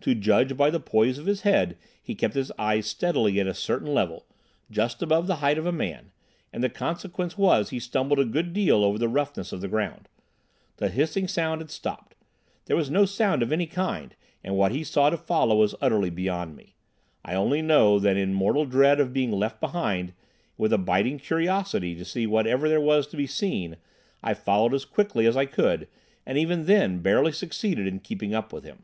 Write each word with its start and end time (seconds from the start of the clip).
To 0.00 0.16
judge 0.16 0.56
by 0.56 0.68
the 0.68 0.80
poise 0.80 1.16
of 1.16 1.26
his 1.26 1.42
head 1.42 1.78
he 2.02 2.16
kept 2.16 2.34
his 2.34 2.50
eyes 2.58 2.88
steadily 2.88 3.38
at 3.38 3.46
a 3.46 3.54
certain 3.54 3.94
level—just 3.94 5.00
above 5.00 5.28
the 5.28 5.36
height 5.36 5.58
of 5.58 5.64
a 5.66 5.70
man—and 5.70 6.64
the 6.64 6.68
consequence 6.68 7.38
was 7.38 7.70
he 7.70 7.78
stumbled 7.78 8.18
a 8.18 8.24
good 8.24 8.52
deal 8.52 8.82
over 8.82 8.98
the 8.98 9.06
roughness 9.08 9.52
of 9.52 9.60
the 9.60 9.68
ground. 9.68 10.08
The 10.78 10.88
hissing 10.88 11.28
sound 11.28 11.60
had 11.60 11.70
stopped. 11.70 12.16
There 12.64 12.74
was 12.76 12.90
no 12.90 13.04
sound 13.04 13.44
of 13.44 13.52
any 13.52 13.66
kind, 13.68 14.16
and 14.42 14.56
what 14.56 14.72
he 14.72 14.82
saw 14.82 15.08
to 15.08 15.16
follow 15.16 15.54
was 15.54 15.76
utterly 15.80 16.10
beyond 16.10 16.56
me. 16.56 16.74
I 17.24 17.36
only 17.36 17.62
know, 17.62 18.00
that 18.00 18.16
in 18.16 18.34
mortal 18.34 18.64
dread 18.66 18.98
of 18.98 19.12
being 19.12 19.30
left 19.30 19.60
behind, 19.60 20.08
and 20.08 20.16
with 20.58 20.72
a 20.72 20.78
biting 20.78 21.20
curiosity 21.20 21.94
to 21.94 22.04
see 22.04 22.26
whatever 22.26 22.68
there 22.68 22.80
was 22.80 23.06
to 23.06 23.16
be 23.16 23.28
seen, 23.28 23.76
I 24.20 24.34
followed 24.34 24.74
as 24.74 24.84
quickly 24.84 25.26
as 25.26 25.36
I 25.36 25.46
could, 25.46 25.86
and 26.26 26.36
even 26.36 26.66
then 26.66 26.98
barely 26.98 27.30
succeeded 27.30 27.86
in 27.86 28.00
keeping 28.00 28.34
up 28.34 28.52
with 28.52 28.64
him. 28.64 28.82